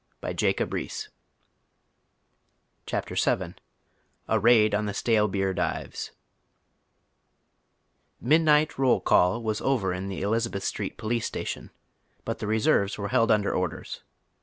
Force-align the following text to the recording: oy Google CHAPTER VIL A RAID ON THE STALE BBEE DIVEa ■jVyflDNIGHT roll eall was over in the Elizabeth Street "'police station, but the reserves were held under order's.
oy 0.25 0.33
Google 0.33 0.87
CHAPTER 2.87 3.13
VIL 3.13 3.53
A 4.27 4.39
RAID 4.39 4.73
ON 4.73 4.87
THE 4.87 4.95
STALE 4.95 5.27
BBEE 5.29 5.53
DIVEa 5.53 6.11
■jVyflDNIGHT 8.23 8.79
roll 8.79 9.01
eall 9.03 9.43
was 9.43 9.61
over 9.61 9.93
in 9.93 10.07
the 10.09 10.21
Elizabeth 10.23 10.63
Street 10.63 10.97
"'police 10.97 11.27
station, 11.27 11.69
but 12.25 12.39
the 12.39 12.47
reserves 12.47 12.97
were 12.97 13.09
held 13.09 13.29
under 13.29 13.53
order's. 13.53 14.01